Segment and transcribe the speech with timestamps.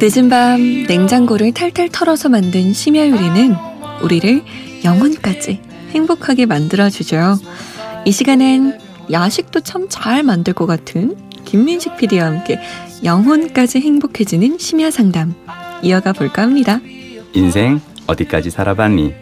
[0.00, 3.54] 늦은 밤 냉장고를 탈탈 털어서 만든 심야 요리는
[4.02, 4.42] 우리를
[4.84, 5.60] 영혼까지
[5.90, 7.38] 행복하게 만들어주죠.
[8.04, 8.78] 이 시간엔
[9.10, 11.16] 야식도 참 잘 만들 것 같은
[11.46, 12.60] 김민식 PD와 함께
[13.02, 15.34] 영혼까지 행복해지는 심야 상담
[15.82, 16.80] 이어가 볼까 합니다.
[17.32, 19.14] 인생 어디까지 살아봤니?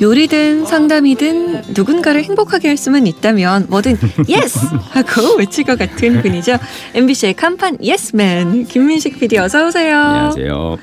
[0.00, 4.58] 요리든 상담이든 누군가를 행복하게 할 수만 있다면 뭐든 yes
[4.90, 6.56] 하고 외칠 것 같은 분이죠.
[6.94, 9.98] MBC의 간판 예스맨 김민식 PD 어서 오세요.
[9.98, 10.78] 안녕하세요.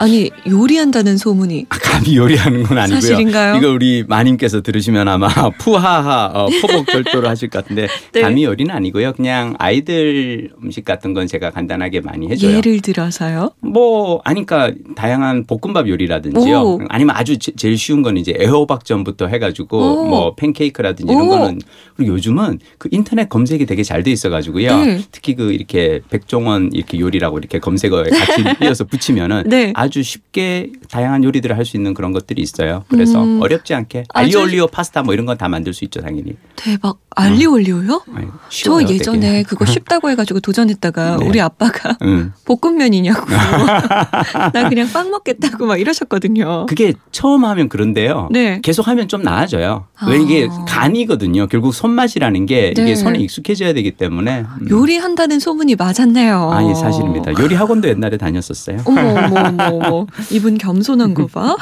[0.00, 3.00] 아니 요리한다는 소문이 아, 감히 요리하는 건 아니고요.
[3.00, 3.56] 사실인가요?
[3.56, 5.28] 이거 우리 마님께서 들으시면 아마
[5.60, 8.22] 푸하하 어, 포복 절도를 하실 것 같은데 네.
[8.22, 9.12] 감히 요리는 아니고요.
[9.12, 12.56] 그냥 아이들 음식 같은 건 제가 간단하게 많이 해줘요.
[12.56, 13.50] 예를 들어서요.
[13.60, 16.60] 뭐 아니까 다양한 볶음밥 요리라든지요.
[16.62, 16.80] 오.
[16.88, 20.04] 아니면 아주 제, 제일 쉬운 건 이제 애호박전부터 해가지고 오.
[20.06, 21.28] 뭐 팬케이크라든지 이런 오.
[21.28, 21.60] 거는
[21.96, 24.84] 그리고 요즘은 그 인터넷 검색이 되게 잘 돼 있어가지고요.
[24.84, 25.00] 네.
[25.12, 29.74] 특히 그 이렇게 백종원 이렇게 요리라고 이렇게 검색어에 같이 이어서 붙이면은 네.
[29.76, 32.84] 아주 쉽게 다양한 요리들을 할 수 있는 그런 것들이 있어요.
[32.88, 33.40] 그래서 음.
[33.42, 36.36] 어렵지 않게 아주- 알리올리오 파스타 뭐 이런 건 다 만들 수 있죠 당연히.
[36.56, 38.02] 대박 알리올리오요?
[38.14, 39.42] 아유, 저 쉬워요, 예전에 되게.
[39.48, 41.26] 그거 쉽다고 해가지고 도전했다가 네.
[41.26, 42.32] 우리 아빠가 응.
[42.44, 43.26] 볶음면이냐고
[44.52, 46.66] 나 그냥 빵 먹겠다고 막 이러셨거든요.
[46.66, 48.28] 그게 처음 하면 그런데요.
[48.30, 48.60] 네.
[48.62, 49.86] 계속 하면 좀 나아져요.
[50.08, 50.64] 왜 이게 아.
[50.66, 51.46] 간이거든요.
[51.48, 52.82] 결국 손맛이라는 게 네.
[52.82, 54.44] 이게 손에 익숙해져야 되기 때문에.
[54.60, 54.70] 음.
[54.70, 56.50] 요리한다는 소문이 맞았네요.
[56.52, 57.32] 아니 사실입니다.
[57.40, 58.78] 요리 학원도 옛날에 다녔었어요.
[58.84, 61.56] 어머 어머 어머 어머 이분 겸손한 거 봐.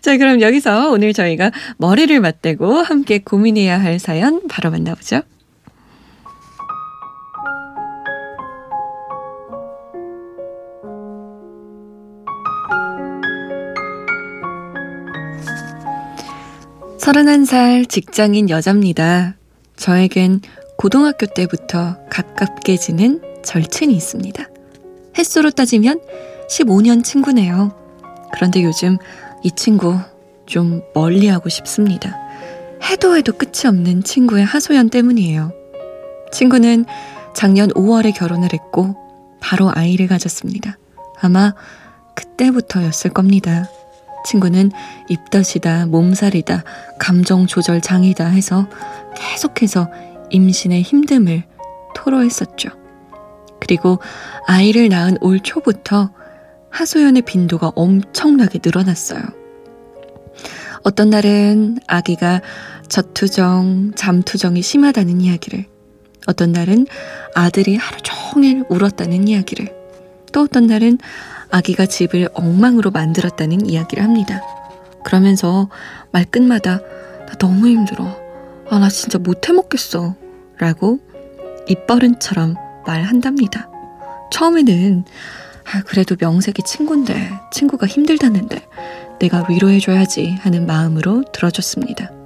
[0.00, 5.22] 자 그럼 여기서 오늘 저희가 머리를 맞대고 함께 고민해야 할 사연 바로 만나보죠.
[16.98, 19.34] 서른한 살 직장인 여자입니다.
[19.76, 20.40] 저에겐
[20.78, 24.48] 고등학교 때부터 가깝게 지낸 절친이 있습니다.
[25.18, 26.00] 횟수로 따지면
[26.48, 27.76] 15년 친구네요.
[28.32, 28.98] 그런데 요즘
[29.42, 29.98] 이 친구
[30.46, 32.16] 좀 멀리 하고 싶습니다.
[32.90, 35.52] 해도 해도 끝이 없는 친구의 하소연 때문이에요.
[36.32, 36.84] 친구는
[37.34, 38.96] 작년 5월에 결혼을 했고
[39.40, 40.78] 바로 아이를 가졌습니다.
[41.20, 41.54] 아마
[42.14, 43.68] 그때부터였을 겁니다.
[44.24, 44.70] 친구는
[45.08, 46.64] 입덧이다, 몸살이다,
[46.98, 48.68] 감정 조절 장애다 해서
[49.16, 49.88] 계속해서
[50.30, 51.42] 임신의 힘듦을
[51.94, 52.70] 토로했었죠.
[53.60, 53.98] 그리고
[54.46, 56.10] 아이를 낳은 올 초부터
[56.70, 59.22] 하소연의 빈도가 엄청나게 늘어났어요.
[60.82, 62.40] 어떤 날은 아기가
[62.92, 65.64] 젖투정, 잠투정이 심하다는 이야기를,
[66.26, 66.86] 어떤 날은
[67.34, 69.74] 아들이 하루 종일 울었다는 이야기를,
[70.30, 70.98] 또 어떤 날은
[71.50, 74.42] 아기가 집을 엉망으로 만들었다는 이야기를 합니다.
[75.04, 75.70] 그러면서
[76.10, 76.80] 말끝마다
[77.26, 78.14] 나 너무 힘들어.
[78.68, 80.14] 아, 나 진짜 못 해 먹겠어.
[80.58, 81.00] 라고
[81.68, 83.70] 입버릇처럼 말한답니다.
[84.30, 85.04] 처음에는
[85.64, 88.66] 아, 그래도 명색이 친구인데 친구가 힘들다는데
[89.18, 92.21] 내가 위로해줘야지 하는 마음으로 들어줬습니다.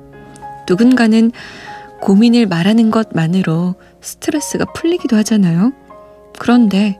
[0.69, 1.32] 누군가는
[2.00, 5.72] 고민을 말하는 것만으로 스트레스가 풀리기도 하잖아요.
[6.38, 6.99] 그런데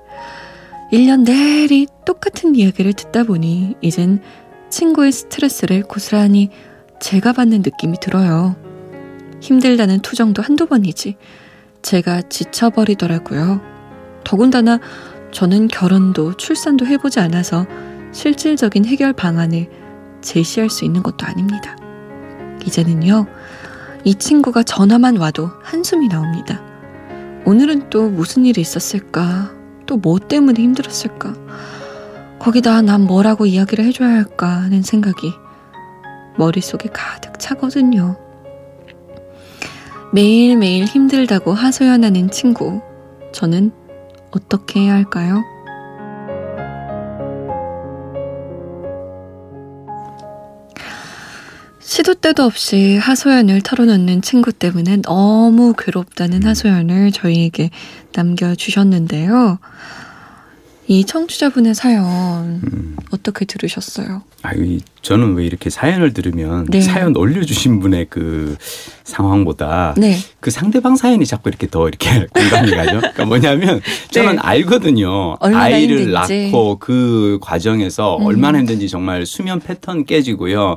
[0.93, 4.21] 1년 내리 똑같은 이야기를 듣다 보니 이젠
[4.71, 6.51] 친구의 스트레스를 고스란히
[7.01, 8.57] 제가 받는 느낌이 들어요.
[9.41, 11.17] 힘들다는 투정도 한두 번이지
[11.83, 13.61] 제가 지쳐버리더라고요.
[14.25, 14.81] 더군다나
[15.31, 17.67] 저는 결혼도 출산도 해보지 않아서
[18.13, 19.69] 실질적인 해결 방안을
[20.23, 21.77] 제시할 수 있는 것도 아닙니다.
[22.65, 23.27] 이제는요,
[24.07, 26.63] 이 친구가 전화만 와도 한숨이 나옵니다.
[27.45, 29.51] 오늘은 또 무슨 일이 있었을까?
[29.85, 31.35] 또 뭐 때문에 힘들었을까?
[32.39, 35.33] 거기다 난 뭐라고 이야기를 해줘야 할까 하는 생각이
[36.39, 38.17] 머릿속에 가득 차거든요.
[40.13, 42.81] 매일매일 힘들다고 하소연하는 친구,
[43.33, 43.73] 저는
[44.31, 45.43] 어떻게 해야 할까요?
[51.97, 57.71] 시도 때도 없이 하소연을 털어놓는 친구 때문에 너무 괴롭다는 하소연을 저희에게
[58.15, 59.59] 남겨주셨는데요.
[60.89, 62.97] 이 청취자분의 사연 음.
[63.13, 64.23] 어떻게 들으셨어요?
[64.43, 66.83] 아유, 저는 왜 이렇게 사연을 들으면 네.
[66.83, 68.59] 사연 올려주신 분의 그
[69.05, 70.19] 상황보다 네.
[70.41, 72.99] 그 상대방 사연이 자꾸 이렇게 더 이렇게 공감이 가죠.
[72.99, 74.39] 그러니까 뭐냐면 저는 네.
[74.43, 75.39] 알거든요.
[75.41, 76.51] 아이를 힘든지.
[76.51, 78.27] 낳고 그 과정에서 음.
[78.27, 80.77] 얼마나 힘든지 정말 수면 패턴 깨지고요.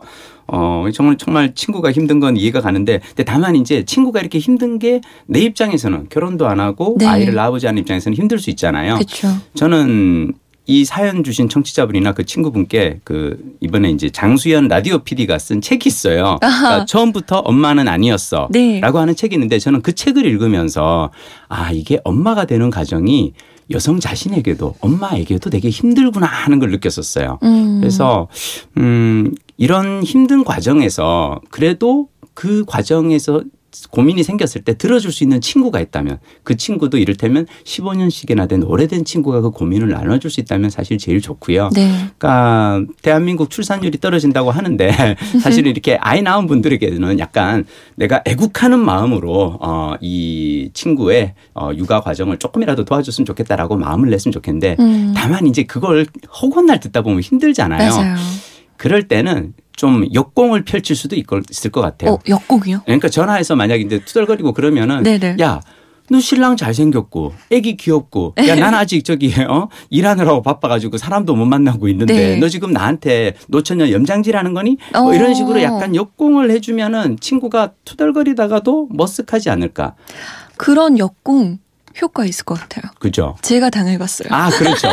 [0.51, 4.99] 어, 정말, 정말 친구가 힘든 건 이해가 가는데, 근데 다만 이제 친구가 이렇게 힘든 게
[5.25, 7.05] 내 입장에서는 결혼도 안 하고 네.
[7.05, 8.95] 아이를 낳아보지 않은 입장에서는 힘들 수 있잖아요.
[8.95, 9.27] 그렇죠.
[9.55, 10.33] 저는
[10.65, 16.37] 이 사연 주신 청취자분이나 그 친구분께 그 이번에 이제 장수연 라디오 PD가 쓴 책이 있어요.
[16.39, 18.49] 그러니까 처음부터 엄마는 아니었어.
[18.51, 18.79] 네.
[18.79, 21.11] 라고 하는 책이 있는데 저는 그 책을 읽으면서
[21.47, 23.33] 아, 이게 엄마가 되는 과정이
[23.71, 27.39] 여성 자신에게도 엄마에게도 되게 힘들구나 하는 걸 느꼈었어요.
[27.43, 27.77] 음.
[27.79, 28.27] 그래서
[28.77, 33.43] 음 이런 힘든 과정에서 그래도 그 과정에서
[33.91, 39.41] 고민이 생겼을 때 들어줄 수 있는 친구가 있다면 그 친구도 이를테면 15년씩이나 된 오래된 친구가
[39.41, 41.69] 그 고민을 나눠줄 수 있다면 사실 제일 좋고요.
[41.75, 41.91] 네.
[42.17, 47.65] 그러니까 대한민국 출산율이 떨어진다고 하는데 사실 이렇게 아이 낳은 분들에게는 약간
[47.95, 54.77] 내가 애국하는 마음으로 어, 이 친구의 어, 육아 과정을 조금이라도 도와줬으면 좋겠다라고 마음을 냈으면 좋겠는데
[54.79, 55.13] 음.
[55.15, 56.07] 다만 이제 그걸
[56.41, 57.91] 허구날 듣다 보면 힘들잖아요.
[57.91, 58.15] 맞아요.
[58.79, 62.11] 그럴 때는 좀 역공을 펼칠 수도 있을 것 같아요.
[62.13, 62.83] 어, 역곡이요?
[62.85, 65.35] 그러니까 전화해서 만약 이제 투덜거리고 그러면은 네네.
[65.41, 65.59] 야.
[66.11, 71.87] 너 신랑 잘생겼고 애기 귀엽고 야 난 아직 저기 어 일하느라고 바빠가지고 사람도 못 만나고
[71.89, 72.35] 있는데 네.
[72.37, 75.33] 너 지금 나한테 노처녀 염장질하는 거니 뭐 이런 어.
[75.35, 79.93] 식으로 약간 역공을 해주면은 친구가 투덜거리다가도 머쓱하지 않을까
[80.57, 81.59] 그런 역공
[82.01, 82.91] 효과 있을 것 같아요.
[82.99, 84.29] 그죠 제가 당해봤어요.
[84.31, 84.87] 아 그렇죠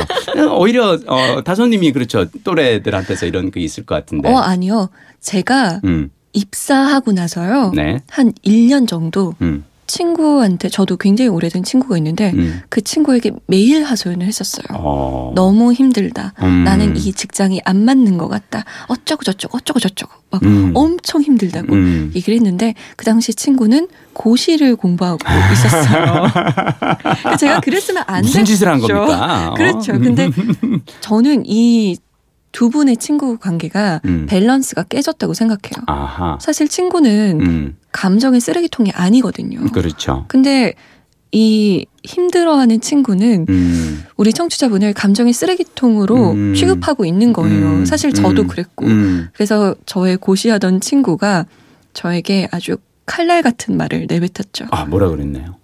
[0.59, 4.89] 오히려 어 다솜님이 그렇죠 또래들한테서 이런 게 있을 것 같은데 어, 아니요.
[5.21, 7.73] 제가 음 입사하고 나서요.
[7.75, 8.01] 네.
[8.09, 12.63] 한 1년 정도 음, 친구한테 저도 굉장히 오래된 친구가 있는데 음.
[12.69, 14.67] 그 친구에게 매일 하소연을 했었어요.
[14.73, 15.33] 어.
[15.35, 16.35] 너무 힘들다.
[16.43, 16.65] 음.
[16.65, 18.65] 나는 이 직장이 안 맞는 것 같다.
[18.89, 20.73] 어쩌고 저쩌고 어쩌고 저쩌고 막 음.
[20.75, 22.13] 엄청 힘들다고 음.
[22.15, 25.19] 얘기를 했는데 그 당시 친구는 고시를 공부하고
[25.53, 26.27] 있었어요.
[26.33, 28.95] 그러니까 제가 그랬으면 안 무슨 짓을 한 됐죠.
[28.95, 29.51] 겁니까?
[29.51, 29.55] 어?
[29.55, 29.93] 그렇죠.
[29.93, 30.31] 근데
[31.01, 34.27] 저는 이두 분의 친구 관계가 음.
[34.29, 35.85] 밸런스가 깨졌다고 생각해요.
[35.87, 36.39] 아하.
[36.41, 39.61] 사실 친구는 음, 감정의 쓰레기통이 아니거든요.
[39.73, 40.27] 그렇죠.
[40.29, 40.75] 근데
[41.33, 46.55] 이 힘들어하는 친구는 음, 우리 청취자분을 감정의 쓰레기통으로 음.
[46.55, 47.67] 취급하고 있는 거예요.
[47.67, 48.87] 음, 사실 저도 음, 그랬고.
[48.87, 49.29] 음.
[49.33, 51.47] 그래서 저의 고시하던 친구가
[51.95, 52.77] 저에게 아주
[53.07, 54.67] 칼날 같은 말을 내뱉었죠.
[54.71, 55.57] 아, 뭐라 그랬나요?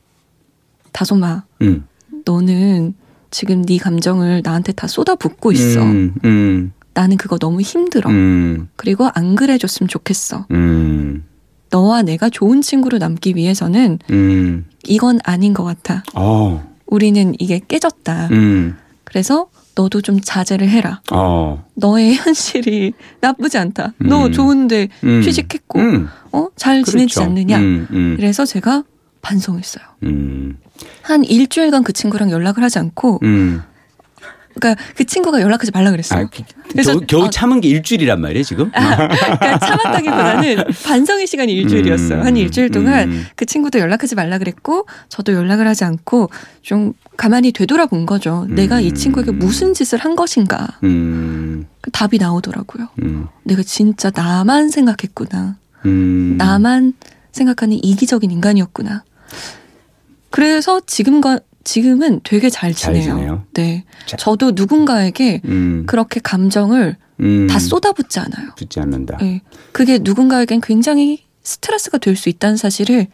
[0.93, 1.85] 다솜아, 음.
[2.25, 2.95] 너는
[3.31, 5.81] 지금 네 감정을 나한테 다 쏟아붓고 있어.
[6.95, 8.11] 나는 그거 너무 힘들어.
[8.11, 10.47] 음, 그리고 안 그래줬으면 좋겠어.
[11.73, 14.67] 음, 너와 내가 좋은 친구로 남기 위해서는 음.
[14.85, 16.03] 이건 아닌 것 같아.
[16.15, 18.29] 어, 우리는 이게 깨졌다.
[18.31, 21.01] 음, 그래서 너도 좀 자제를 해라.
[21.11, 21.65] 어.
[21.75, 23.95] 너의 현실이 나쁘지 않다.
[23.99, 24.33] 너 음.
[24.33, 25.23] 좋은데 음.
[25.23, 26.49] 취직했고, 음, 어?
[26.57, 27.23] 잘 지내지 그렇죠.
[27.29, 27.59] 않느냐.
[27.59, 28.85] 음, 음, 그래서 제가
[29.23, 29.85] 반성했어요.
[30.03, 30.59] 음,
[31.03, 33.63] 한 일주일간 그 친구랑 연락을 하지 않고, 음.
[34.55, 36.29] 그러니까 그 친구가 연락하지 말라 아, 그랬어요.
[36.33, 37.31] 그- 그래서- 겨우, 겨우 어.
[37.31, 38.71] 참은 게 일주일이란 말이에요, 지금?
[38.71, 42.21] 그러니까 참았다기보다는 반성의 시간이 일주일이었어요.
[42.21, 43.27] 음, 한 일주일 동안 음.
[43.37, 46.31] 그 친구도 연락하지 말라 그랬고, 저도 연락을 하지 않고
[46.63, 48.47] 좀 가만히 되돌아본 거죠.
[48.49, 48.95] 내가 이 음.
[48.95, 50.67] 친구에게 무슨 짓을 한 것인가.
[50.85, 52.89] 음, 그 답이 나오더라고요.
[53.03, 55.57] 음, 내가 진짜 나만 생각했구나.
[55.87, 56.37] 음.
[56.39, 56.95] 나만
[57.33, 59.05] 생각하는 이기적인 인간이었구나.
[60.31, 63.17] 그래서 지금과 지금은 되게 잘잘 지내요.
[63.17, 63.45] 지내요?
[63.55, 63.85] 네.
[64.07, 64.17] 자.
[64.17, 67.47] 저도 누군가에게 음, 그렇게 감정을 음.
[67.47, 68.51] 다 쏟아붓지 않아요.
[68.57, 69.19] 붙지 않는다.
[69.19, 69.43] 네.
[69.73, 73.07] 그게 누군가에겐 굉장히 스트레스가 될 수 있다는 사실을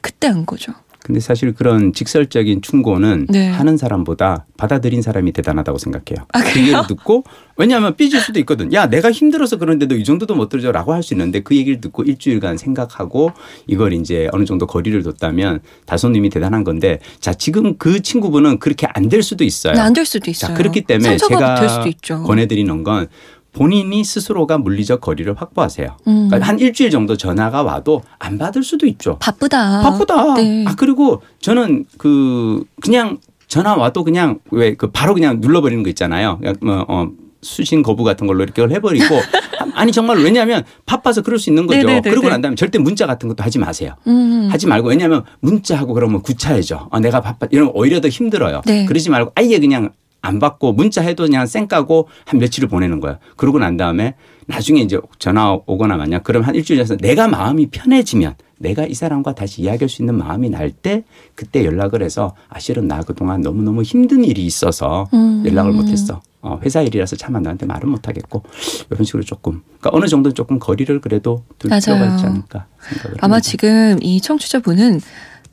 [0.00, 0.72] 그때 안 거죠.
[1.04, 3.48] 근데 사실 그런 직설적인 충고는 네.
[3.50, 6.26] 하는 사람보다 받아들인 사람이 대단하다고 생각해요.
[6.32, 6.58] 아, 그?
[6.58, 7.24] 얘기를 듣고
[7.58, 8.72] 왜냐하면 삐질 수도 있거든.
[8.72, 12.56] 야 내가 힘들어서 그런데도 이 정도도 못 들어줘라고 할 수 있는데 그 얘기를 듣고 일주일간
[12.56, 13.32] 생각하고
[13.66, 19.10] 이걸 이제 어느 정도 거리를 뒀다면 다솜님이 대단한 건데 자 지금 그 친구분은 그렇게 안
[19.10, 19.78] 될 수도 있어요.
[19.78, 20.48] 안될 수도 있어요.
[20.52, 22.24] 자 그렇기 때문에 제가.
[22.24, 23.08] 권해드리는 건
[23.54, 25.96] 본인이 스스로가 물리적 거리를 확보하세요.
[26.08, 26.28] 음.
[26.28, 29.16] 그러니까 한 일주일 정도 전화가 와도 안 받을 수도 있죠.
[29.20, 29.80] 바쁘다.
[29.82, 30.34] 바쁘다.
[30.34, 30.64] 네.
[30.66, 33.18] 아 그리고 저는 그 그냥
[33.48, 36.38] 전화 와도 그냥 왜 그 바로 그냥 눌러버리는 거 있잖아요.
[36.38, 37.08] 그냥 뭐 어,
[37.42, 39.04] 수신 거부 같은 걸로 이렇게 해버리고
[39.74, 41.78] 아니 정말 왜냐하면 바빠서 그럴 수 있는 거죠.
[41.78, 42.10] 네네네네.
[42.10, 43.94] 그러고 난 다음에 절대 문자 같은 것도 하지 마세요.
[44.06, 44.48] 음.
[44.50, 46.88] 하지 말고 왜냐하면 문자하고 그러면 구차해져.
[46.90, 48.62] 아, 내가 바빠 이러면 오히려 더 힘들어요.
[48.66, 48.84] 네.
[48.86, 49.90] 그러지 말고 아예 그냥
[50.24, 53.18] 안 받고 문자 해도 그냥 쌩 까고 한 며칠을 보내는 거야.
[53.36, 54.14] 그러고 난 다음에
[54.46, 59.34] 나중에 이제 전화 오거나 만약 그러면 한 일주일 지나서 내가 마음이 편해지면 내가 이 사람과
[59.34, 61.04] 다시 이야기할 수 있는 마음이 날 때
[61.34, 65.42] 그때 연락을 해서 아 실은 나 그동안 너무너무 힘든 일이 있어서 음.
[65.46, 66.20] 연락을 못했어.
[66.40, 68.42] 어, 회사 일이라서 차마 너한테 말은 못하겠고
[68.90, 71.80] 이런 식으로 조금 그러니까 어느 정도 조금 거리를 그래도 둘 맞아요.
[71.80, 73.40] 필요가 있지 않을까 생각을 아마 합니다.
[73.40, 75.00] 지금 이 청취자분은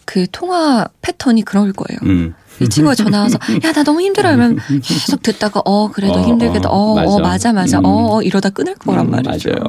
[0.06, 2.00] 그 통화 패턴이 그럴 거예요.
[2.04, 2.34] 음.
[2.62, 6.70] 이 친구가 전화 와서 야 나 너무 힘들어 이러면 계속 듣다가 어 그래도 어, 힘들겠다
[6.70, 7.22] 어, 어, 어 맞아.
[7.22, 7.86] 맞아 맞아 음.
[7.86, 9.50] 어, 어 이러다 끊을 거란 음, 말이죠.
[9.50, 9.64] 맞아요.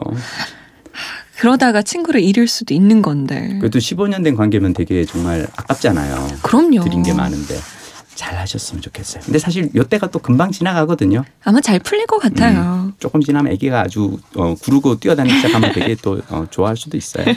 [1.38, 3.56] 그러다가 친구를 잃을 수도 있는 건데.
[3.58, 6.28] 그래도 15년 된 관계면 되게 정말 아깝잖아요.
[6.42, 6.84] 그럼요.
[6.84, 7.56] 드린 게 많은데
[8.14, 9.22] 잘 하셨으면 좋겠어요.
[9.24, 11.24] 근데 사실 요때가 또 금방 지나가거든요.
[11.42, 12.60] 아마 잘 풀릴 것 같아요.
[12.86, 17.24] 음, 조금 지나면 아기가 아주 어, 구르고 뛰어다니기 시작하면 되게 또 어, 좋아할 수도 있어요.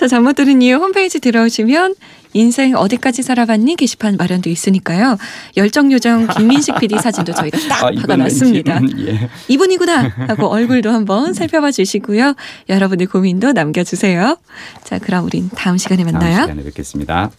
[0.00, 1.94] 자, 잘못 들은 이유 홈페이지 들어오시면
[2.32, 5.18] 인생 어디까지 살아봤니 게시판 마련돼 있으니까요.
[5.58, 8.78] 열정 요정 김민식 PD 사진도 저희가 딱 아, 박아놨습니다.
[8.78, 9.28] 음, 예.
[9.48, 12.34] 이분이구나 하고 얼굴도 한번 살펴봐 주시고요.
[12.70, 14.38] 여러분의 고민도 남겨주세요.
[14.84, 16.44] 자, 그럼 우린 다음 시간에 다음 만나요.
[16.44, 17.30] 시간에 뵙겠습니다.